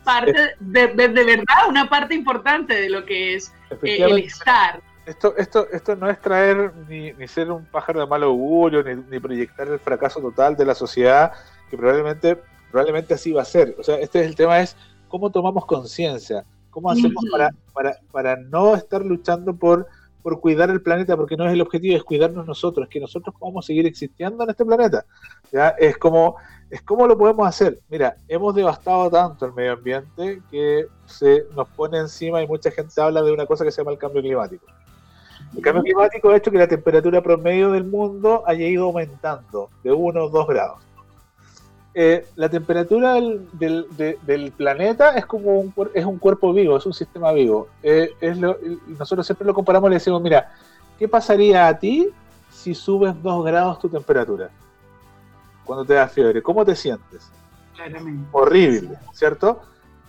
[0.04, 4.80] parte, de, de, verdad, una parte importante de lo que es eh, el estar.
[5.06, 8.94] Esto, esto, esto no es traer ni, ni ser un pájaro de mal augurio, ni,
[9.10, 11.32] ni, proyectar el fracaso total de la sociedad,
[11.68, 12.38] que probablemente
[12.72, 13.76] probablemente así va a ser.
[13.78, 14.76] O sea, este es el tema es
[15.08, 19.86] cómo tomamos conciencia, cómo hacemos para, para, para no estar luchando por,
[20.22, 23.66] por cuidar el planeta, porque no es el objetivo, es cuidarnos nosotros, que nosotros podamos
[23.66, 25.04] seguir existiendo en este planeta.
[25.50, 25.70] ¿ya?
[25.70, 26.36] Es como,
[26.70, 27.80] es cómo lo podemos hacer.
[27.88, 33.00] Mira, hemos devastado tanto el medio ambiente que se nos pone encima y mucha gente
[33.00, 34.66] habla de una cosa que se llama el cambio climático.
[35.54, 39.92] El cambio climático ha hecho que la temperatura promedio del mundo haya ido aumentando de
[39.92, 40.91] 1 o 2 grados.
[41.94, 46.94] Eh, la temperatura del, del, planeta es como un, es un cuerpo vivo, es un
[46.94, 47.68] sistema vivo.
[47.82, 48.56] Eh, es lo,
[48.98, 50.52] nosotros siempre lo comparamos y le decimos, mira,
[50.98, 52.08] ¿qué pasaría a ti
[52.50, 54.50] si subes 2 grados tu temperatura?
[55.64, 57.30] Cuando te da fiebre, ¿cómo te sientes?
[57.74, 58.26] Claramente.
[58.32, 59.60] Horrible, ¿cierto?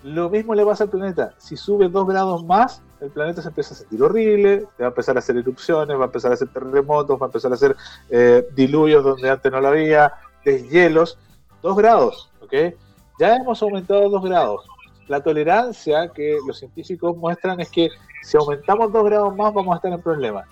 [0.04, 1.34] Lo mismo le pasa al planeta.
[1.38, 5.18] Si subes 2 grados más, el planeta se empieza a sentir horrible, va a empezar
[5.18, 7.76] a hacer erupciones, va a empezar a hacer terremotos, va a empezar a hacer
[8.10, 10.14] eh, diluvios donde antes no lo había,
[10.46, 11.18] deshielos.
[11.64, 12.76] 2 grados, ¿ok?
[13.20, 14.66] Ya hemos aumentado 2 grados.
[15.08, 17.90] La tolerancia que los científicos muestran es que
[18.22, 20.46] si aumentamos 2 grados más vamos a estar en problemas.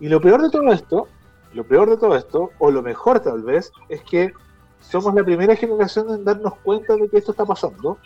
[0.00, 1.08] Y lo peor de todo esto,
[1.52, 4.32] lo peor de todo esto, o lo mejor tal vez, es que
[4.80, 7.98] somos la primera generación en darnos cuenta de que esto está pasando.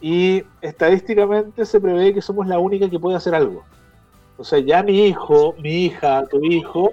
[0.00, 3.64] Y estadísticamente se prevé que somos la única que puede hacer algo.
[4.36, 6.90] O sea, ya mi hijo, mi hija, tu hijo,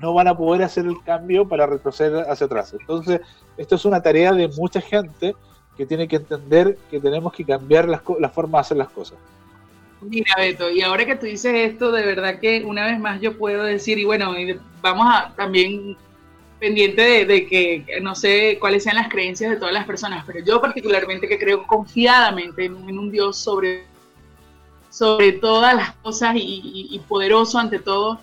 [0.00, 2.74] no van a poder hacer el cambio para retroceder hacia atrás.
[2.78, 3.20] Entonces,
[3.56, 5.34] esto es una tarea de mucha gente
[5.76, 9.18] que tiene que entender que tenemos que cambiar las, la forma de hacer las cosas.
[10.00, 13.36] Mira, Beto, y ahora que tú dices esto, de verdad que una vez más yo
[13.36, 14.34] puedo decir, y bueno,
[14.82, 15.96] vamos a también
[16.58, 20.44] pendiente de, de, que no sé cuáles sean las creencias de todas las personas, pero
[20.44, 23.84] yo particularmente que creo confiadamente en, un Dios sobre,
[24.90, 28.20] sobre todas las cosas y, y poderoso ante todo,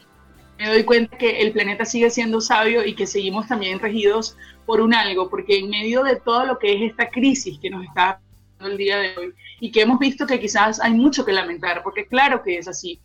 [0.58, 4.82] me doy cuenta que el planeta sigue siendo sabio y que seguimos también regidos por
[4.82, 8.20] un algo, porque en medio de todo lo que es esta crisis que nos está
[8.58, 11.84] dando el día de hoy y que hemos visto que quizás hay mucho que lamentar,
[11.84, 13.00] porque claro que es así,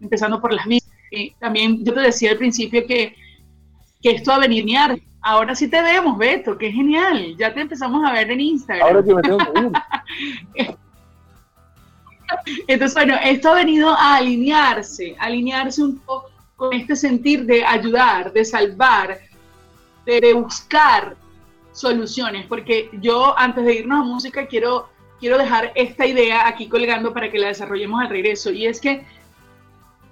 [0.00, 0.90] empezando por las vidas.
[1.38, 3.14] también yo te decía al principio que,
[4.02, 4.66] que esto va a venir
[5.26, 7.34] Ahora sí te vemos, Beto, qué genial.
[7.38, 8.86] Ya te empezamos a ver en Instagram.
[8.86, 10.76] Ahora que me tengo que
[12.66, 18.32] Entonces, bueno, esto ha venido a alinearse, alinearse un poco con este sentir de ayudar,
[18.32, 19.18] de salvar,
[20.06, 21.16] de, buscar
[21.72, 27.12] soluciones, porque yo antes de irnos a música quiero, quiero dejar esta idea aquí colgando
[27.12, 29.04] para que la desarrollemos al regreso, y es que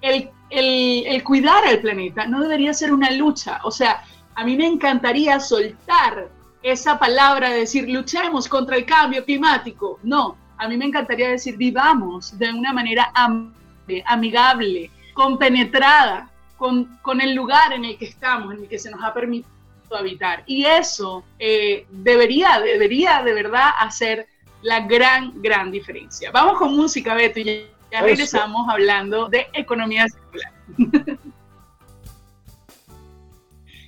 [0.01, 4.03] el, el, el cuidar al planeta no debería ser una lucha, o sea,
[4.35, 6.29] a mí me encantaría soltar
[6.61, 11.57] esa palabra de decir luchemos contra el cambio climático, no, a mí me encantaría decir
[11.57, 13.11] vivamos de una manera
[14.05, 19.03] amigable, compenetrada con, con el lugar en el que estamos, en el que se nos
[19.03, 19.51] ha permitido
[19.91, 20.43] habitar.
[20.45, 24.27] Y eso eh, debería, debería de verdad hacer
[24.61, 26.31] la gran, gran diferencia.
[26.31, 30.51] Vamos con música, Beto, y ya regresamos hablando de economía circular.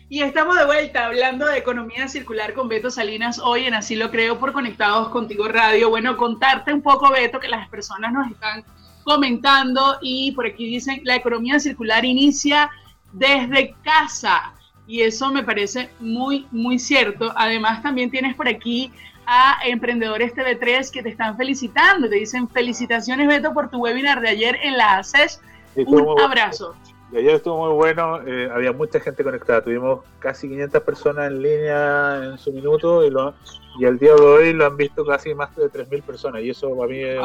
[0.08, 4.12] Y estamos de vuelta hablando de economía circular con Beto Salinas hoy en Así lo
[4.12, 5.89] creo por Conectados Contigo Radio.
[5.89, 8.63] Bueno, contarte un poco, Beto, que las personas nos están
[9.04, 12.70] comentando y por aquí dicen, la economía circular inicia
[13.13, 14.54] desde casa.
[14.86, 17.34] Y eso me parece muy, muy cierto.
[17.36, 18.91] Además, también tienes por aquí
[19.26, 22.08] a Emprendedores TV3 que te están felicitando.
[22.08, 25.41] Te dicen, felicitaciones, Beto, por tu webinar de ayer en la ACES.
[25.76, 26.76] Un abrazo
[27.17, 32.21] ayer estuvo muy bueno, eh, había mucha gente conectada, tuvimos casi 500 personas en línea
[32.23, 33.34] en su minuto y, lo,
[33.80, 36.75] y al día de hoy lo han visto casi más de 3.000 personas y eso
[36.75, 37.19] para mí es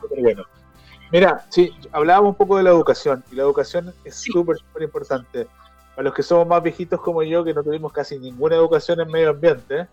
[0.00, 0.44] súper bueno.
[1.12, 5.46] Mira, sí, hablábamos un poco de la educación y la educación es súper, súper importante.
[5.94, 9.08] Para los que somos más viejitos como yo, que no tuvimos casi ninguna educación en
[9.10, 9.86] medio ambiente.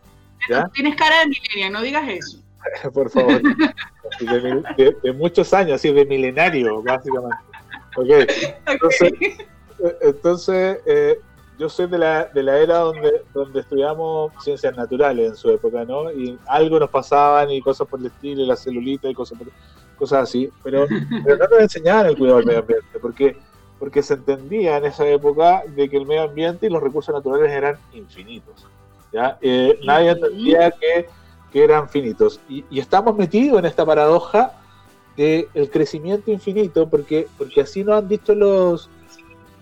[0.49, 0.67] ¿ya?
[0.73, 2.37] Tienes cara de milenia, no digas eso.
[2.93, 3.41] Por favor.
[4.19, 7.50] de, de, muchos años, así de milenario, básicamente.
[7.97, 8.25] Okay.
[8.67, 11.19] Entonces, eh, entonces eh,
[11.61, 15.85] yo soy de la, de la era donde, donde estudiamos ciencias naturales en su época,
[15.85, 16.11] ¿no?
[16.11, 19.37] Y algo nos pasaban y cosas por el estilo, la celulita y cosas,
[19.95, 20.87] cosas así, pero,
[21.23, 23.37] pero no nos enseñaban el cuidado del medio ambiente, porque,
[23.77, 27.51] porque se entendía en esa época de que el medio ambiente y los recursos naturales
[27.51, 28.65] eran infinitos.
[29.13, 29.37] ¿ya?
[29.41, 31.07] Eh, nadie entendía que,
[31.51, 32.39] que eran finitos.
[32.49, 34.60] Y, y estamos metidos en esta paradoja
[35.17, 38.89] el crecimiento infinito, porque, porque así nos han dicho los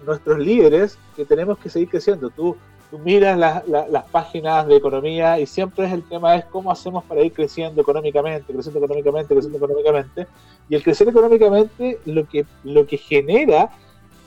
[0.06, 2.30] nuestros líderes que tenemos que seguir creciendo.
[2.30, 2.56] Tú,
[2.90, 7.22] tú miras las páginas de economía y siempre es el tema es cómo hacemos para
[7.22, 10.28] ir creciendo económicamente, creciendo económicamente, creciendo económicamente.
[10.70, 13.70] Y el crecer económicamente lo que, lo que genera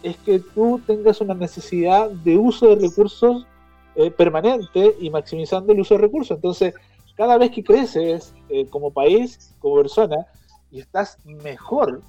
[0.02, 3.46] es que tú tengas una necesidad de uso de recursos
[3.94, 6.36] eh, permanente y maximizando el uso de recursos.
[6.36, 6.74] Entonces,
[7.16, 10.26] cada vez que creces eh, como país, como persona,
[10.72, 12.00] y estás mejor,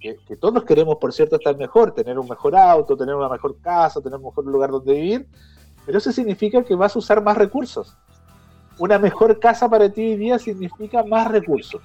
[0.00, 4.00] que, todos queremos, por cierto, estar mejor, tener un mejor auto, tener una mejor casa,
[4.00, 5.28] tener un mejor lugar donde vivir,
[5.86, 7.96] pero eso significa que vas a usar más recursos.
[8.78, 11.80] Una mejor casa para ti hoy día significa más recursos,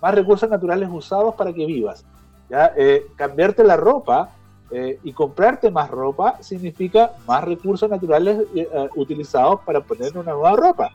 [0.00, 2.04] más recursos naturales usados para que vivas.
[2.48, 2.72] ¿ya?
[2.76, 4.30] Eh, cambiarte la ropa
[4.70, 8.42] eh, y comprarte más ropa significa más recursos naturales
[8.96, 10.92] utilizados para poner una nueva ropa.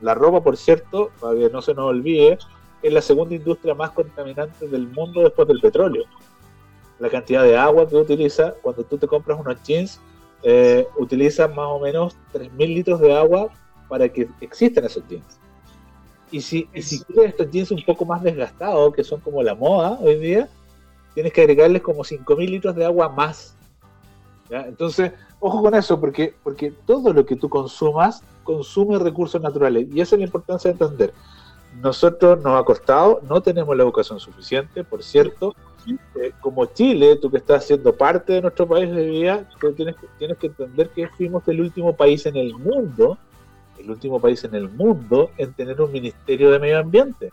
[0.00, 2.38] La ropa, por cierto, para que no se nos olvide,
[2.84, 6.04] es la segunda industria más contaminante del mundo después del petróleo.
[6.98, 10.00] La cantidad de agua que utiliza cuando tú te compras unos jeans,
[10.42, 13.48] eh, utiliza más o menos 3.000 litros de agua
[13.88, 15.40] para que existan esos jeans.
[16.30, 19.54] Y si, y si quieres estos jeans un poco más desgastados, que son como la
[19.54, 20.50] moda hoy día,
[21.14, 23.56] tienes que agregarles como 5.000 litros de agua más.
[24.50, 29.88] Entonces, ojo con eso, porque, porque todo lo que tú consumas consume recursos naturales.
[29.90, 31.14] Y esa es la importancia de entender.
[31.80, 35.54] Nosotros nos ha costado, no tenemos la educación suficiente, por cierto.
[36.14, 40.38] Eh, como Chile, tú que estás siendo parte de nuestro país de vida, tienes, tienes
[40.38, 43.18] que entender que fuimos el último país en el mundo,
[43.78, 47.30] el último país en el mundo en tener un ministerio de medio ambiente.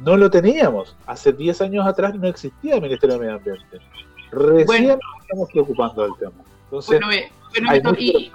[0.00, 0.96] No lo teníamos.
[1.06, 3.78] Hace 10 años atrás no existía el ministerio de medio ambiente.
[4.32, 6.44] Recién nos estamos preocupando del tema.
[6.64, 7.26] Entonces, bueno,
[7.98, 8.30] y,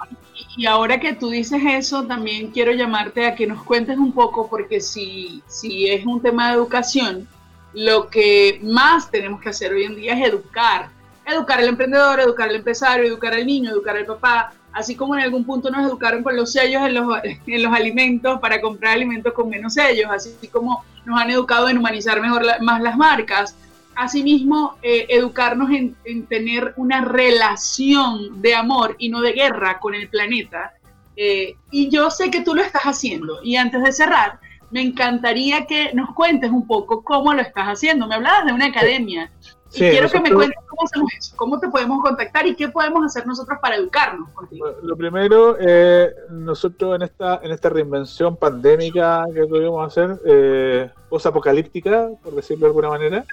[0.56, 4.48] y ahora que tú dices eso, también quiero llamarte a que nos cuentes un poco,
[4.48, 7.28] porque si, si es un tema de educación,
[7.72, 10.88] lo que más tenemos que hacer hoy en día es educar.
[11.24, 15.22] Educar al emprendedor, educar al empresario, educar al niño, educar al papá, así como en
[15.22, 17.06] algún punto nos educaron con los sellos en los,
[17.46, 21.78] en los alimentos para comprar alimentos con menos sellos, así como nos han educado en
[21.78, 23.54] humanizar mejor más las marcas
[23.98, 30.08] asimismo, eh, educarnos en, tener una relación de amor y no de guerra con el
[30.08, 30.74] planeta.
[31.16, 33.40] Eh, y yo sé que tú lo estás haciendo.
[33.42, 34.38] Y antes de cerrar,
[34.70, 38.06] me encantaría que nos cuentes un poco cómo lo estás haciendo.
[38.06, 39.32] Me hablabas de una academia.
[39.74, 43.04] Y quiero que me cuentes cómo hacemos eso, cómo te podemos contactar y qué podemos
[43.04, 44.66] hacer nosotros para educarnos contigo.
[44.82, 52.08] Lo primero, eh, nosotros en esta, en esta reinvención pandémica que tuvimos hacer, eh, post-apocalíptica,
[52.22, 53.26] por decirlo de alguna manera,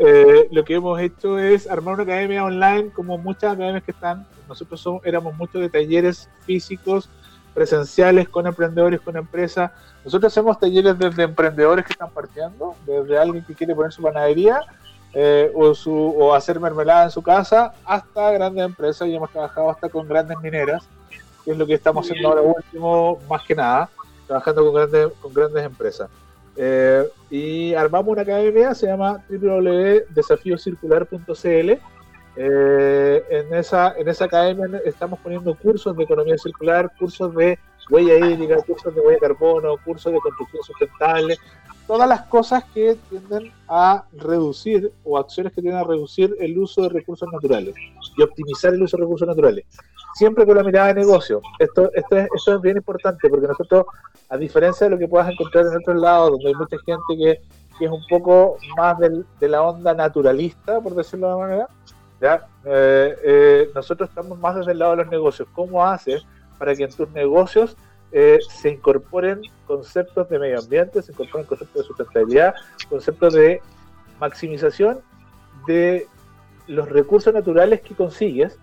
[0.00, 4.26] eh, lo que hemos hecho es armar una academia online, como muchas academias que están.
[4.48, 7.10] Nosotros somos, éramos muchos de talleres físicos,
[7.52, 9.72] presenciales, con emprendedores, con empresas.
[10.04, 14.60] Nosotros hacemos talleres desde emprendedores que están partiendo, desde alguien que quiere poner su panadería
[15.14, 19.68] eh, o, su, o hacer mermelada en su casa, hasta grandes empresas y hemos trabajado
[19.70, 20.86] hasta con grandes mineras,
[21.44, 23.88] que es lo que estamos haciendo ahora último, más que nada,
[24.28, 26.08] trabajando con grandes, con grandes empresas.
[26.60, 31.78] Eh, y armamos una academia, se llama www.desafiocircular.cl.
[32.40, 38.18] Eh, en, esa, en esa academia estamos poniendo cursos de economía circular, cursos de huella
[38.18, 41.38] hídrica, cursos de huella de carbono, cursos de construcción sustentable,
[41.88, 46.82] todas las cosas que tienden a reducir o acciones que tienden a reducir el uso
[46.82, 47.74] de recursos naturales
[48.16, 49.64] y optimizar el uso de recursos naturales
[50.14, 51.40] siempre con la mirada de negocio.
[51.58, 53.86] Esto, esto, es, esto es bien importante porque nosotros,
[54.28, 57.40] a diferencia de lo que puedas encontrar en otros lados, donde hay mucha gente que,
[57.78, 61.68] que es un poco más del, de la onda naturalista, por decirlo de alguna manera,
[62.20, 62.46] ¿ya?
[62.64, 65.48] Eh, eh, nosotros estamos más desde el lado de los negocios.
[65.54, 66.24] ¿Cómo haces
[66.58, 67.76] para que en tus negocios
[68.12, 72.54] eh, se incorporen conceptos de medio ambiente, se incorporen conceptos de sustentabilidad,
[72.88, 73.60] conceptos de
[74.18, 75.00] maximización
[75.66, 76.06] de
[76.66, 78.58] los recursos naturales que consigues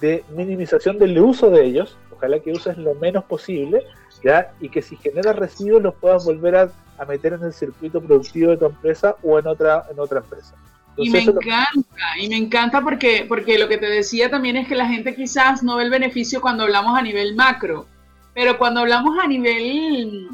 [0.00, 3.82] de minimización del uso de ellos, ojalá que uses lo menos posible,
[4.24, 4.52] ¿ya?
[4.60, 6.70] y que si generas residuos los puedas volver a,
[7.08, 10.54] meter en el circuito productivo de tu empresa o en otra, en otra empresa.
[10.96, 14.76] y me encanta, y me encanta porque, porque lo que te decía también es que
[14.76, 17.86] la gente quizás no ve el beneficio cuando hablamos a nivel macro,
[18.34, 20.28] pero cuando hablamos a nivel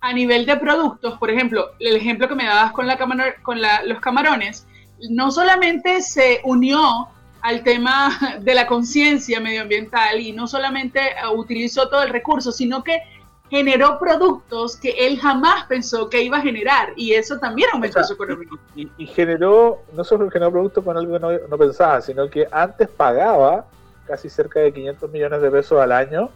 [0.00, 2.96] a nivel de productos, por ejemplo, el ejemplo que me dabas con, la
[3.42, 4.66] con los camarones,
[5.10, 7.08] no solamente se unió
[7.42, 12.82] al tema de la conciencia medioambiental y no solamente eh, utilizó todo el recurso, sino
[12.82, 13.02] que
[13.50, 18.14] generó productos que él jamás pensó que iba a generar y eso también aumentó su
[18.14, 18.48] economía.
[18.76, 22.88] Y, generó, no solo generó productos con algo que no, no, pensaba, sino que antes
[22.88, 23.66] pagaba
[24.06, 26.30] casi cerca de 500 millones de pesos al año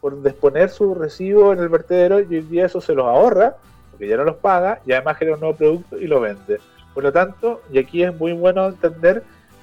[0.00, 3.56] por disponer su residuo en el vertedero y hoy día eso se los ahorra,
[3.90, 6.58] porque ya no los paga y además genera un nuevo producto y lo vende.
[6.94, 9.22] Por lo tanto, y aquí es muy bueno entender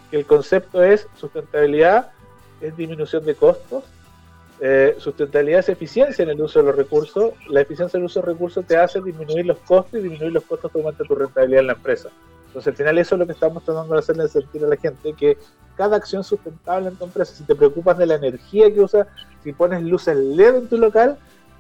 [0.10, 2.12] que el concepto es sustentabilidad
[2.62, 3.84] es disminución de costos,
[4.60, 8.28] eh, sustentabilidad es eficiencia en el uso de los recursos, la eficiencia del uso de
[8.28, 11.68] recursos te hace disminuir los costos y disminuir los costos te aumenta tu rentabilidad en
[11.68, 12.10] la empresa.
[12.48, 15.14] Entonces, al final, eso es lo que estamos tratando de hacerle sentir a la gente:
[15.14, 15.38] que
[15.76, 19.08] cada acción sustentable en tu empresa, si te preocupas de la energía que usas,
[19.44, 21.18] si pones luces LED en tu local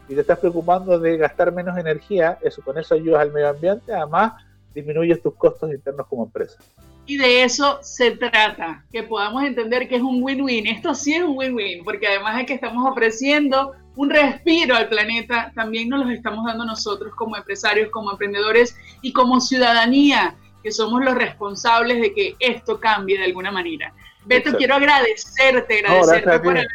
[0.10, 3.94] y te estás preocupando de gastar menos energía, eso con eso ayudas al medio ambiente,
[3.94, 4.34] además
[4.74, 6.58] disminuyes tus costos internos como empresa.
[7.06, 10.68] Y de eso se trata, que podamos entender que es un win-win.
[10.68, 15.52] Esto sí es un win-win, porque además de que estamos ofreciendo un respiro al planeta,
[15.56, 21.04] también nos lo estamos dando nosotros como empresarios, como emprendedores y como ciudadanía, que somos
[21.04, 23.94] los responsables de que esto cambie de alguna manera.
[24.26, 26.68] Beto, quiero agradecerte, agradecerte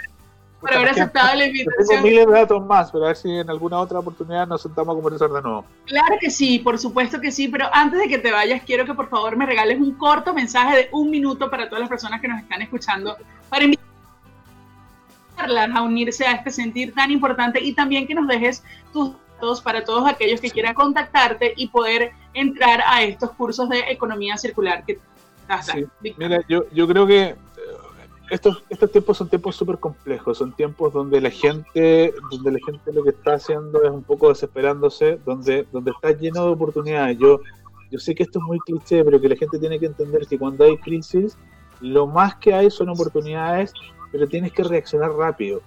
[0.62, 1.88] por haber, aceptado la invitación.
[1.88, 4.96] Tengo miles de datos más, pero a ver si en alguna otra oportunidad nos sentamos
[4.96, 5.64] a conversar de nuevo.
[5.86, 8.94] Claro que sí, por supuesto que sí, pero antes de que te vayas, quiero que
[8.94, 12.28] por favor me regales un corto mensaje de un minuto para todas las personas que
[12.28, 13.16] nos están escuchando,
[13.50, 18.62] para invitarlas a unirse a este sentir tan importante y también que nos dejes
[18.92, 23.80] tus datos para todos aquellos que quieran contactarte y poder entrar a estos cursos de
[23.90, 24.98] economía circular que
[26.16, 27.36] Mira, yo, yo creo que eh,
[28.30, 32.92] estos, estos tiempos son tiempos súper complejos, son tiempos donde la gente, donde la gente
[32.92, 37.18] lo que está haciendo es un poco desesperándose, donde, donde está lleno de oportunidades.
[37.18, 37.40] Yo,
[37.90, 40.38] yo sé que esto es muy cliché, pero que la gente tiene que entender que
[40.38, 41.36] cuando hay crisis,
[41.80, 43.72] lo más que hay son oportunidades,
[44.10, 45.60] pero tienes que reaccionar rápido.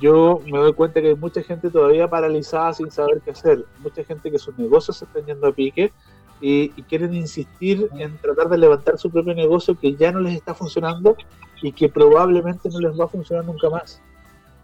[0.00, 4.02] Yo me doy cuenta que hay mucha gente todavía paralizada sin saber qué hacer, mucha
[4.02, 5.92] gente que sus negocios se están yendo a pique
[6.40, 10.54] y, quieren insistir en tratar de levantar su propio negocio que ya no les está
[10.54, 11.16] funcionando
[11.62, 14.00] y que probablemente no les va a funcionar nunca más.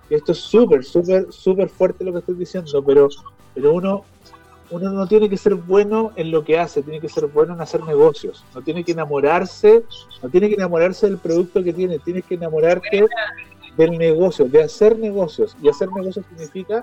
[0.09, 3.09] esto es súper, súper, súper fuerte lo que estoy diciendo, pero,
[3.55, 4.05] pero uno,
[4.71, 7.61] uno no tiene que ser bueno en lo que hace, tiene que ser bueno en
[7.61, 8.45] hacer negocios.
[8.55, 9.85] No tiene que enamorarse,
[10.23, 13.07] no tiene que enamorarse del producto que tiene, tienes que enamorarte
[13.81, 15.57] del negocio, de hacer negocios.
[15.63, 16.83] Y hacer negocios significa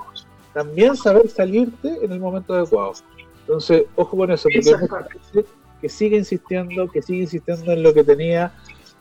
[0.54, 2.94] también saber salirte en el momento adecuado.
[3.42, 5.46] Entonces, ojo con eso, porque
[5.80, 8.52] que sigue insistiendo, que sigue insistiendo en lo que tenía,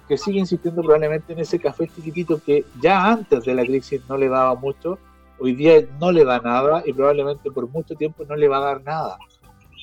[0.07, 4.19] que sigue insistiendo probablemente en ese café chiquitito que ya antes de la crisis no
[4.19, 4.99] le daba mucho,
[5.39, 8.67] hoy día no le da nada y probablemente por mucho tiempo no le va a
[8.67, 9.19] dar nada.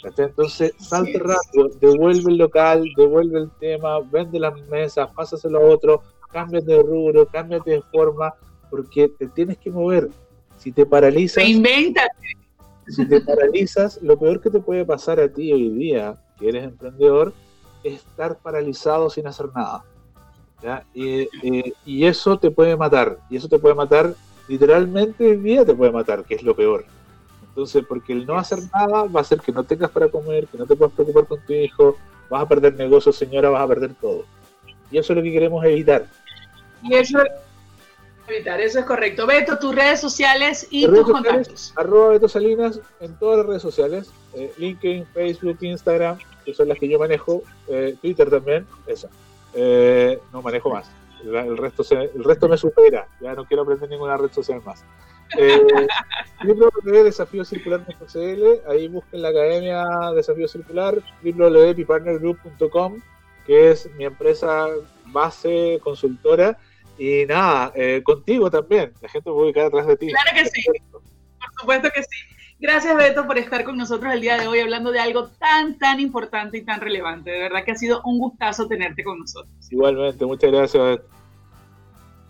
[0.04, 6.04] Entonces, salte rápido, devuelve el local, devuelve el tema, vende las mesas, pásaselo a otro,
[6.34, 8.34] cámbiate de rubro, cámbiate de forma,
[8.70, 10.10] porque te tienes que mover.
[10.58, 12.12] Si te paralizas, Reinvéntate
[12.88, 16.64] si te paralizas, lo peor que te puede pasar a ti hoy día, que eres
[16.66, 17.34] emprendedor,
[17.84, 19.84] es estar paralizado sin hacer nada.
[20.94, 21.28] Y,
[21.86, 23.18] y, eso te puede matar.
[23.30, 24.16] Y eso te puede matar,
[24.48, 26.86] literalmente hoy día te puede matar, que es lo peor.
[27.50, 30.58] Entonces, porque el no hacer nada va a hacer que no tengas para comer, que
[30.58, 31.98] no te puedas preocupar con tu hijo,
[32.30, 34.24] vas a perder negocio, señora, vas a perder todo.
[34.90, 36.06] Y eso es lo que queremos evitar.
[36.84, 37.20] Y eso
[38.28, 39.28] Evitar, eso es correcto.
[39.28, 41.74] Beto, tus redes sociales y tus contactos.
[41.76, 46.80] Arroba Beto Salinas en todas las redes sociales, eh, LinkedIn, Facebook, Instagram, que son las
[46.80, 49.10] que yo manejo, eh, Twitter también, esa.
[49.54, 50.90] Eh, no manejo más.
[51.22, 54.86] El, resto el resto me supera, ya no quiero aprender ninguna red social más.
[55.38, 55.62] Eh,
[56.44, 63.02] www.desafiocircular.cl, ahí busquen la academia Desafío Circular, www.pipartnergroup.com,
[63.46, 64.68] que es mi empresa
[65.08, 66.58] base consultora
[67.04, 68.94] y nada, eh, contigo también.
[69.02, 70.08] La gente puede quedar atrás de ti.
[70.08, 70.64] Claro que sí.
[70.90, 71.02] Por
[71.60, 72.18] supuesto que sí.
[72.60, 76.00] Gracias, Beto, por estar con nosotros el día de hoy hablando de algo tan, tan
[76.00, 77.30] importante y tan relevante.
[77.30, 79.54] De verdad que ha sido un gustazo tenerte con nosotros.
[79.70, 81.04] Igualmente, muchas gracias, Beto.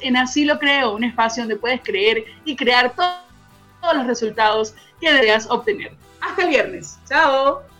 [0.01, 5.13] en Así lo creo, un espacio donde puedes creer y crear todos los resultados que
[5.13, 5.93] deseas obtener.
[6.21, 6.99] Hasta el viernes.
[7.07, 7.74] Chao.